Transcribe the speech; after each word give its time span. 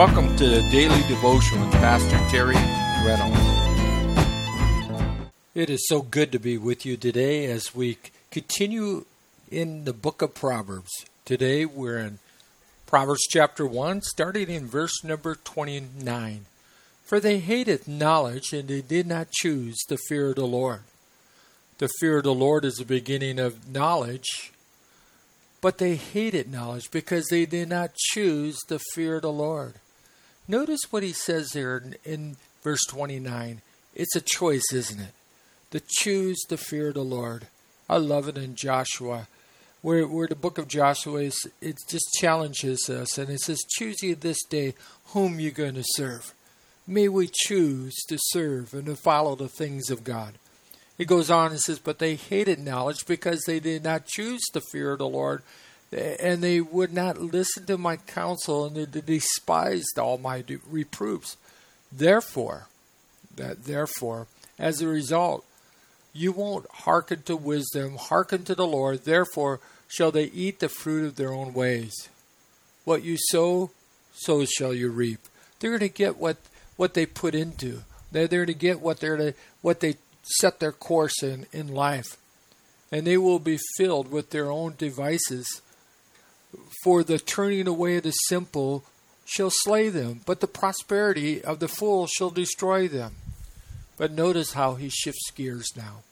Welcome 0.00 0.34
to 0.36 0.48
the 0.48 0.62
Daily 0.70 1.02
Devotion 1.08 1.60
with 1.60 1.72
Pastor 1.72 2.16
Terry 2.30 2.54
Reynolds. 3.04 3.38
It 5.54 5.68
is 5.68 5.86
so 5.86 6.00
good 6.00 6.32
to 6.32 6.38
be 6.38 6.56
with 6.56 6.86
you 6.86 6.96
today 6.96 7.44
as 7.44 7.74
we 7.74 7.98
continue 8.30 9.04
in 9.50 9.84
the 9.84 9.92
book 9.92 10.22
of 10.22 10.32
Proverbs. 10.32 10.88
Today 11.26 11.66
we're 11.66 11.98
in 11.98 12.18
Proverbs 12.86 13.26
chapter 13.28 13.66
1, 13.66 14.00
starting 14.00 14.48
in 14.48 14.66
verse 14.66 15.04
number 15.04 15.34
29. 15.34 16.46
For 17.04 17.20
they 17.20 17.38
hated 17.38 17.86
knowledge, 17.86 18.54
and 18.54 18.68
they 18.68 18.80
did 18.80 19.06
not 19.06 19.30
choose 19.30 19.76
the 19.86 19.98
fear 20.08 20.30
of 20.30 20.36
the 20.36 20.46
Lord. 20.46 20.80
The 21.76 21.90
fear 22.00 22.16
of 22.16 22.24
the 22.24 22.32
Lord 22.32 22.64
is 22.64 22.76
the 22.76 22.86
beginning 22.86 23.38
of 23.38 23.70
knowledge, 23.70 24.50
but 25.60 25.76
they 25.76 25.96
hated 25.96 26.50
knowledge 26.50 26.90
because 26.90 27.26
they 27.26 27.44
did 27.44 27.68
not 27.68 27.94
choose 27.94 28.56
the 28.66 28.80
fear 28.94 29.16
of 29.16 29.22
the 29.22 29.30
Lord. 29.30 29.74
Notice 30.50 30.80
what 30.90 31.04
he 31.04 31.12
says 31.12 31.50
there 31.50 31.76
in, 31.76 31.94
in 32.04 32.36
verse 32.64 32.84
29. 32.88 33.62
It's 33.94 34.16
a 34.16 34.20
choice, 34.20 34.64
isn't 34.72 34.98
it? 34.98 35.14
To 35.70 35.80
choose 35.86 36.40
the 36.48 36.56
fear 36.56 36.92
the 36.92 37.04
Lord. 37.04 37.46
I 37.88 37.98
love 37.98 38.26
it 38.26 38.36
in 38.36 38.56
Joshua, 38.56 39.28
where, 39.80 40.08
where 40.08 40.26
the 40.26 40.34
book 40.34 40.58
of 40.58 40.66
Joshua 40.66 41.20
is, 41.20 41.40
it 41.60 41.76
just 41.88 42.04
challenges 42.18 42.90
us, 42.90 43.16
and 43.16 43.30
it 43.30 43.38
says, 43.42 43.60
Choose 43.76 44.02
ye 44.02 44.14
this 44.14 44.42
day 44.42 44.74
whom 45.12 45.38
you're 45.38 45.52
going 45.52 45.76
to 45.76 45.84
serve. 45.84 46.34
May 46.84 47.06
we 47.06 47.30
choose 47.32 47.94
to 48.08 48.18
serve 48.20 48.74
and 48.74 48.86
to 48.86 48.96
follow 48.96 49.36
the 49.36 49.48
things 49.48 49.88
of 49.88 50.02
God. 50.02 50.34
He 50.98 51.04
goes 51.04 51.30
on 51.30 51.52
and 51.52 51.60
says, 51.60 51.78
But 51.78 52.00
they 52.00 52.16
hated 52.16 52.58
knowledge 52.58 53.06
because 53.06 53.40
they 53.46 53.60
did 53.60 53.84
not 53.84 54.06
choose 54.06 54.42
the 54.52 54.62
fear 54.72 54.96
the 54.96 55.06
Lord, 55.06 55.44
and 55.92 56.42
they 56.42 56.60
would 56.60 56.92
not 56.92 57.18
listen 57.18 57.66
to 57.66 57.76
my 57.78 57.96
counsel, 57.96 58.66
and 58.66 58.76
they 58.76 59.00
despised 59.00 59.98
all 59.98 60.18
my 60.18 60.44
reproofs. 60.68 61.36
Therefore, 61.90 62.68
that 63.34 63.64
therefore, 63.64 64.26
as 64.58 64.80
a 64.80 64.88
result, 64.88 65.44
you 66.12 66.32
won't 66.32 66.70
hearken 66.70 67.22
to 67.22 67.36
wisdom, 67.36 67.96
hearken 67.96 68.44
to 68.44 68.54
the 68.54 68.66
Lord, 68.66 69.04
therefore 69.04 69.60
shall 69.88 70.10
they 70.10 70.24
eat 70.24 70.60
the 70.60 70.68
fruit 70.68 71.04
of 71.04 71.16
their 71.16 71.32
own 71.32 71.52
ways. 71.52 72.08
What 72.84 73.02
you 73.02 73.16
sow, 73.18 73.70
so 74.14 74.44
shall 74.44 74.74
you 74.74 74.90
reap. 74.90 75.20
They're 75.58 75.70
going 75.70 75.80
to 75.80 75.88
get 75.88 76.16
what, 76.16 76.36
what 76.76 76.94
they 76.94 77.06
put 77.06 77.34
into. 77.34 77.82
They're 78.12 78.28
there 78.28 78.46
to 78.46 78.54
get 78.54 78.80
what 78.80 79.00
they're 79.00 79.16
to, 79.16 79.34
what 79.62 79.80
they 79.80 79.96
set 80.22 80.60
their 80.60 80.72
course 80.72 81.22
in 81.22 81.46
in 81.52 81.68
life. 81.68 82.16
And 82.92 83.06
they 83.06 83.16
will 83.16 83.38
be 83.38 83.58
filled 83.76 84.10
with 84.10 84.30
their 84.30 84.50
own 84.50 84.74
devices. 84.76 85.62
For 86.82 87.02
the 87.04 87.18
turning 87.18 87.66
away 87.66 87.96
of 87.96 88.04
the 88.04 88.10
simple 88.10 88.84
shall 89.24 89.50
slay 89.50 89.88
them, 89.88 90.20
but 90.26 90.40
the 90.40 90.46
prosperity 90.46 91.42
of 91.42 91.60
the 91.60 91.68
fool 91.68 92.06
shall 92.06 92.30
destroy 92.30 92.88
them. 92.88 93.14
But 93.96 94.12
notice 94.12 94.54
how 94.54 94.74
he 94.74 94.88
shifts 94.88 95.30
gears 95.30 95.70
now. 95.76 96.02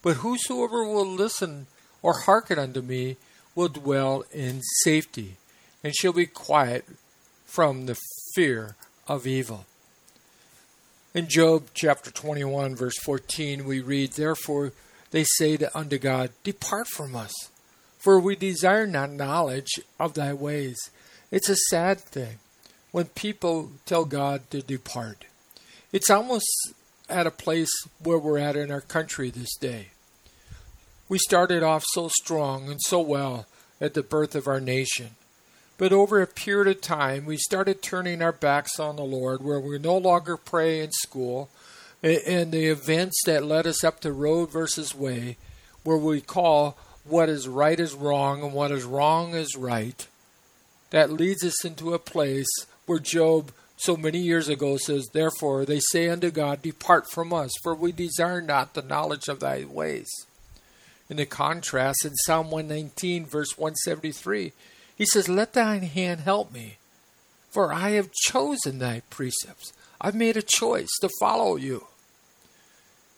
But 0.00 0.18
whosoever 0.18 0.84
will 0.84 1.06
listen 1.06 1.66
or 2.02 2.20
hearken 2.20 2.58
unto 2.58 2.80
me 2.80 3.16
will 3.54 3.68
dwell 3.68 4.24
in 4.32 4.60
safety, 4.82 5.36
and 5.84 5.94
shall 5.94 6.12
be 6.12 6.26
quiet 6.26 6.86
from 7.44 7.86
the 7.86 7.98
fear 8.34 8.76
of 9.06 9.26
evil. 9.26 9.66
In 11.14 11.28
Job 11.28 11.64
chapter 11.74 12.10
21, 12.10 12.74
verse 12.74 12.96
14, 12.98 13.66
we 13.66 13.80
read, 13.80 14.12
Therefore 14.12 14.72
they 15.10 15.24
say 15.24 15.58
unto 15.74 15.98
God, 15.98 16.30
Depart 16.42 16.88
from 16.88 17.14
us, 17.14 17.32
for 18.02 18.18
we 18.18 18.36
desire 18.36 18.86
not 18.86 19.10
knowledge 19.10 19.80
of 19.98 20.14
thy 20.14 20.32
ways. 20.32 20.78
It's 21.30 21.48
a 21.48 21.56
sad 21.70 22.00
thing 22.00 22.38
when 22.90 23.06
people 23.06 23.70
tell 23.86 24.04
God 24.04 24.50
to 24.50 24.60
depart. 24.60 25.24
It's 25.92 26.10
almost 26.10 26.46
at 27.08 27.26
a 27.26 27.30
place 27.30 27.70
where 28.02 28.18
we're 28.18 28.38
at 28.38 28.56
in 28.56 28.70
our 28.70 28.80
country 28.80 29.30
this 29.30 29.54
day. 29.56 29.88
We 31.08 31.18
started 31.18 31.62
off 31.62 31.84
so 31.92 32.08
strong 32.08 32.70
and 32.70 32.80
so 32.82 33.00
well 33.00 33.46
at 33.80 33.94
the 33.94 34.02
birth 34.02 34.34
of 34.34 34.46
our 34.46 34.60
nation. 34.60 35.10
But 35.78 35.92
over 35.92 36.20
a 36.20 36.26
period 36.26 36.76
of 36.76 36.80
time, 36.80 37.26
we 37.26 37.36
started 37.36 37.82
turning 37.82 38.22
our 38.22 38.32
backs 38.32 38.78
on 38.78 38.96
the 38.96 39.02
Lord, 39.02 39.42
where 39.42 39.60
we 39.60 39.78
no 39.78 39.96
longer 39.96 40.36
pray 40.36 40.80
in 40.80 40.92
school, 40.92 41.50
and 42.02 42.52
the 42.52 42.66
events 42.66 43.20
that 43.26 43.44
led 43.44 43.66
us 43.66 43.82
up 43.82 44.00
to 44.00 44.12
Roe 44.12 44.46
versus 44.46 44.94
Wade, 44.94 45.36
where 45.82 45.96
we 45.96 46.20
call 46.20 46.76
what 47.04 47.28
is 47.28 47.48
right 47.48 47.78
is 47.78 47.94
wrong 47.94 48.42
and 48.42 48.52
what 48.52 48.70
is 48.70 48.84
wrong 48.84 49.34
is 49.34 49.56
right, 49.56 50.06
that 50.90 51.12
leads 51.12 51.44
us 51.44 51.64
into 51.64 51.94
a 51.94 51.98
place 51.98 52.48
where 52.86 52.98
Job 52.98 53.52
so 53.76 53.96
many 53.96 54.18
years 54.18 54.48
ago 54.48 54.76
says, 54.76 55.08
Therefore 55.12 55.64
they 55.64 55.80
say 55.90 56.08
unto 56.08 56.30
God, 56.30 56.62
Depart 56.62 57.10
from 57.10 57.32
us, 57.32 57.50
for 57.62 57.74
we 57.74 57.92
desire 57.92 58.40
not 58.40 58.74
the 58.74 58.82
knowledge 58.82 59.28
of 59.28 59.40
thy 59.40 59.64
ways. 59.64 60.08
In 61.10 61.16
the 61.16 61.26
contrast, 61.26 62.04
in 62.04 62.14
Psalm 62.14 62.50
119, 62.50 63.26
verse 63.26 63.58
173, 63.58 64.52
he 64.96 65.04
says, 65.04 65.28
Let 65.28 65.52
thine 65.52 65.82
hand 65.82 66.20
help 66.20 66.52
me, 66.52 66.78
for 67.50 67.72
I 67.72 67.90
have 67.90 68.12
chosen 68.12 68.78
thy 68.78 69.02
precepts. 69.10 69.72
I've 70.00 70.14
made 70.14 70.36
a 70.36 70.42
choice 70.42 70.90
to 71.00 71.10
follow 71.20 71.56
you. 71.56 71.86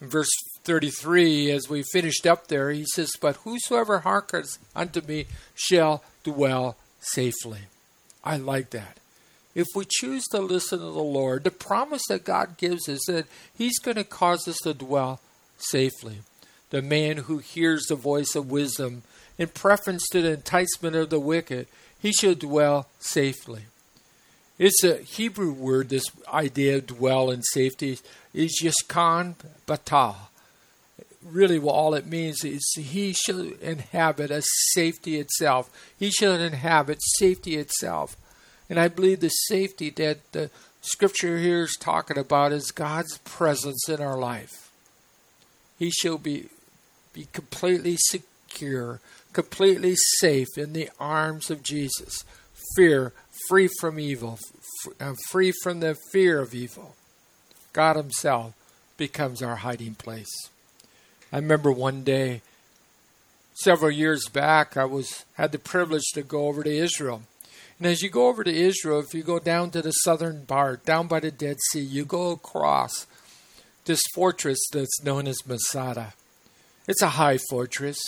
In 0.00 0.08
verse 0.08 0.30
33, 0.64 1.50
as 1.50 1.68
we 1.68 1.84
finished 1.92 2.26
up 2.26 2.48
there, 2.48 2.70
he 2.70 2.84
says, 2.94 3.10
But 3.20 3.36
whosoever 3.36 4.00
hearkens 4.00 4.58
unto 4.74 5.00
me 5.02 5.26
shall 5.54 6.02
dwell 6.22 6.76
safely. 7.00 7.60
I 8.22 8.36
like 8.38 8.70
that. 8.70 8.98
If 9.54 9.66
we 9.74 9.86
choose 9.88 10.24
to 10.30 10.40
listen 10.40 10.78
to 10.78 10.84
the 10.84 10.90
Lord, 10.90 11.44
the 11.44 11.50
promise 11.50 12.02
that 12.08 12.24
God 12.24 12.56
gives 12.56 12.88
us 12.88 13.04
that 13.06 13.26
He's 13.56 13.78
going 13.78 13.96
to 13.96 14.04
cause 14.04 14.48
us 14.48 14.56
to 14.64 14.74
dwell 14.74 15.20
safely. 15.58 16.20
The 16.70 16.82
man 16.82 17.18
who 17.18 17.38
hears 17.38 17.84
the 17.86 17.94
voice 17.94 18.34
of 18.34 18.50
wisdom 18.50 19.02
in 19.38 19.48
preference 19.48 20.08
to 20.08 20.22
the 20.22 20.32
enticement 20.32 20.96
of 20.96 21.10
the 21.10 21.20
wicked, 21.20 21.66
he 22.00 22.12
shall 22.12 22.34
dwell 22.34 22.88
safely. 22.98 23.62
It's 24.58 24.82
a 24.84 24.98
Hebrew 24.98 25.52
word, 25.52 25.88
this 25.88 26.04
idea 26.32 26.76
of 26.76 26.86
dwell 26.86 27.30
in 27.30 27.42
safety 27.42 27.98
is 28.32 28.60
yishkan 28.62 29.34
batah. 29.66 30.14
Really, 31.24 31.58
all 31.58 31.94
it 31.94 32.06
means 32.06 32.44
is 32.44 32.62
he 32.76 33.14
shall 33.14 33.40
inhabit 33.62 34.30
a 34.30 34.42
safety 34.72 35.18
itself. 35.18 35.70
He 35.98 36.10
shall 36.10 36.34
inhabit 36.34 36.98
safety 37.18 37.56
itself. 37.56 38.16
And 38.68 38.78
I 38.78 38.88
believe 38.88 39.20
the 39.20 39.30
safety 39.30 39.90
that 39.90 40.32
the 40.32 40.50
scripture 40.82 41.38
here 41.38 41.62
is 41.62 41.76
talking 41.80 42.18
about 42.18 42.52
is 42.52 42.70
God's 42.70 43.18
presence 43.18 43.88
in 43.88 44.00
our 44.00 44.18
life. 44.18 44.70
He 45.78 45.90
shall 45.90 46.18
be, 46.18 46.48
be 47.12 47.26
completely 47.32 47.96
secure, 47.98 49.00
completely 49.32 49.94
safe 50.18 50.56
in 50.56 50.72
the 50.72 50.90
arms 51.00 51.50
of 51.50 51.62
Jesus. 51.62 52.24
Fear, 52.76 53.12
free 53.48 53.68
from 53.80 53.98
evil, 53.98 54.38
uh, 55.00 55.14
free 55.30 55.52
from 55.62 55.80
the 55.80 55.96
fear 56.12 56.40
of 56.40 56.54
evil. 56.54 56.94
God 57.72 57.96
Himself 57.96 58.54
becomes 58.96 59.42
our 59.42 59.56
hiding 59.56 59.94
place. 59.94 60.50
I 61.34 61.38
remember 61.38 61.72
one 61.72 62.04
day, 62.04 62.42
several 63.54 63.90
years 63.90 64.28
back, 64.28 64.76
I 64.76 64.84
was 64.84 65.24
had 65.34 65.50
the 65.50 65.58
privilege 65.58 66.04
to 66.14 66.22
go 66.22 66.46
over 66.46 66.62
to 66.62 66.70
Israel. 66.70 67.22
And 67.76 67.88
as 67.88 68.02
you 68.02 68.08
go 68.08 68.28
over 68.28 68.44
to 68.44 68.54
Israel, 68.54 69.00
if 69.00 69.14
you 69.14 69.24
go 69.24 69.40
down 69.40 69.72
to 69.72 69.82
the 69.82 69.90
southern 69.90 70.46
part, 70.46 70.84
down 70.84 71.08
by 71.08 71.18
the 71.18 71.32
Dead 71.32 71.56
Sea, 71.72 71.80
you 71.80 72.04
go 72.04 72.30
across 72.30 73.08
this 73.84 73.98
fortress 74.14 74.60
that's 74.72 75.02
known 75.02 75.26
as 75.26 75.44
Masada. 75.44 76.14
It's 76.86 77.02
a 77.02 77.18
high 77.18 77.40
fortress. 77.50 77.98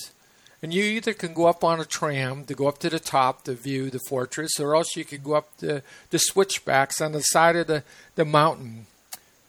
And 0.63 0.73
you 0.73 0.85
either 0.85 1.13
can 1.13 1.35
go 1.35 1.47
up 1.47 1.65
on 1.65 1.81
a 1.81 1.85
tram 1.85 2.45
to 2.45 2.55
go 2.55 2.69
up 2.69 2.79
to 2.79 2.91
the 2.91 3.01
top 3.01 3.43
to 3.43 3.55
view 3.55 3.91
the 3.91 3.99
fortress, 4.09 4.61
or 4.61 4.77
else 4.77 4.95
you 4.95 5.05
can 5.05 5.25
go 5.25 5.35
up 5.35 5.49
the, 5.59 5.83
the 6.11 6.21
switchbacks 6.21 7.01
on 7.01 7.11
the 7.11 7.23
side 7.23 7.57
of 7.57 7.67
the, 7.67 7.83
the 8.15 8.25
mountain. 8.25 8.87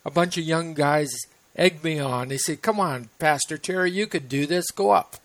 A 0.04 0.10
bunch 0.10 0.36
of 0.36 0.46
young 0.46 0.74
guys 0.74 1.16
egged 1.58 1.84
me 1.84 2.00
on. 2.00 2.30
They 2.30 2.38
said, 2.38 2.62
Come 2.62 2.80
on, 2.80 3.10
Pastor 3.20 3.58
Terry, 3.58 3.92
you 3.92 4.08
could 4.08 4.30
do 4.30 4.46
this, 4.46 4.72
go 4.72 4.92
up. 4.92 5.18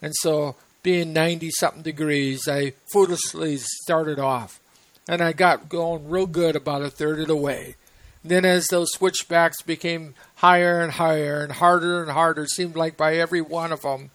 And 0.00 0.12
so, 0.20 0.56
being 0.82 1.12
90 1.12 1.50
something 1.52 1.82
degrees, 1.82 2.48
I 2.48 2.72
foolishly 2.92 3.58
started 3.58 4.18
off. 4.18 4.60
And 5.08 5.22
I 5.22 5.32
got 5.32 5.68
going 5.68 6.08
real 6.08 6.26
good 6.26 6.56
about 6.56 6.82
a 6.82 6.90
third 6.90 7.20
of 7.20 7.28
the 7.28 7.36
way. 7.36 7.76
Then, 8.24 8.44
as 8.44 8.68
those 8.68 8.92
switchbacks 8.92 9.62
became 9.62 10.14
higher 10.36 10.80
and 10.80 10.92
higher 10.92 11.42
and 11.42 11.52
harder 11.52 12.02
and 12.02 12.10
harder, 12.10 12.46
seemed 12.46 12.76
like 12.76 12.96
by 12.96 13.16
every 13.16 13.40
one 13.40 13.72
of 13.72 13.82
them, 13.82 14.10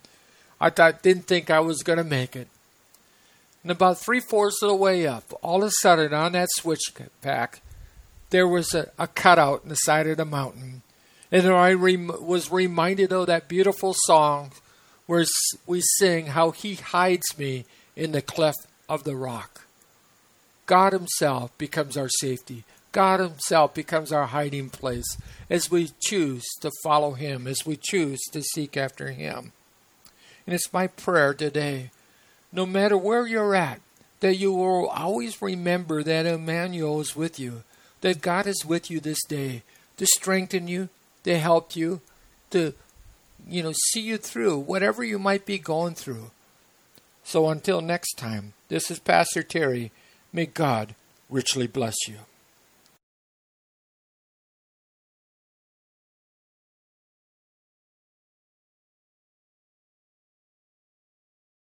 I 0.59 0.69
thought, 0.69 1.03
didn't 1.03 1.27
think 1.27 1.49
I 1.49 1.59
was 1.59 1.83
going 1.83 1.97
to 1.97 2.03
make 2.03 2.35
it. 2.35 2.47
And 3.63 3.71
about 3.71 3.99
three 3.99 4.21
fourths 4.21 4.61
of 4.61 4.69
the 4.69 4.75
way 4.75 5.05
up, 5.05 5.25
all 5.41 5.61
of 5.61 5.69
a 5.69 5.71
sudden 5.81 6.13
on 6.13 6.31
that 6.31 6.47
switchback, 6.55 7.61
there 8.29 8.47
was 8.47 8.73
a, 8.73 8.91
a 8.97 9.07
cutout 9.07 9.63
in 9.63 9.69
the 9.69 9.75
side 9.75 10.07
of 10.07 10.17
the 10.17 10.25
mountain. 10.25 10.83
And 11.31 11.47
I 11.47 11.73
rem- 11.73 12.11
was 12.21 12.51
reminded 12.51 13.11
of 13.11 13.27
that 13.27 13.47
beautiful 13.47 13.93
song 14.05 14.51
where 15.05 15.25
we 15.65 15.81
sing, 15.81 16.27
How 16.27 16.51
He 16.51 16.75
Hides 16.75 17.37
Me 17.37 17.65
in 17.95 18.11
the 18.11 18.21
Cleft 18.21 18.65
of 18.87 19.03
the 19.03 19.15
Rock. 19.15 19.65
God 20.65 20.93
Himself 20.93 21.57
becomes 21.57 21.97
our 21.97 22.09
safety. 22.09 22.63
God 22.91 23.19
Himself 23.19 23.73
becomes 23.73 24.11
our 24.11 24.27
hiding 24.27 24.69
place 24.69 25.17
as 25.49 25.71
we 25.71 25.91
choose 25.99 26.45
to 26.61 26.71
follow 26.83 27.13
Him, 27.13 27.47
as 27.47 27.65
we 27.65 27.77
choose 27.77 28.19
to 28.31 28.41
seek 28.41 28.77
after 28.77 29.11
Him. 29.11 29.51
And 30.45 30.53
it's 30.53 30.71
my 30.71 30.87
prayer 30.87 31.33
today, 31.33 31.91
no 32.51 32.65
matter 32.65 32.97
where 32.97 33.27
you're 33.27 33.55
at, 33.55 33.81
that 34.21 34.35
you 34.35 34.53
will 34.53 34.87
always 34.87 35.41
remember 35.41 36.03
that 36.03 36.25
Emmanuel 36.25 36.99
is 37.01 37.15
with 37.15 37.39
you, 37.39 37.63
that 38.01 38.21
God 38.21 38.47
is 38.47 38.65
with 38.65 38.89
you 38.89 38.99
this 38.99 39.23
day 39.27 39.63
to 39.97 40.05
strengthen 40.05 40.67
you, 40.67 40.89
to 41.27 41.37
help 41.37 41.75
you, 41.75 41.99
to 42.51 42.73
you 43.45 43.61
know, 43.61 43.73
see 43.91 43.99
you 43.99 44.17
through 44.17 44.57
whatever 44.59 45.03
you 45.03 45.19
might 45.19 45.45
be 45.45 45.59
going 45.59 45.93
through. 45.93 46.31
So 47.25 47.49
until 47.49 47.81
next 47.81 48.13
time, 48.13 48.53
this 48.69 48.89
is 48.89 48.99
Pastor 48.99 49.43
Terry. 49.43 49.91
May 50.31 50.45
God 50.45 50.95
richly 51.29 51.67
bless 51.67 51.95
you. 52.07 52.15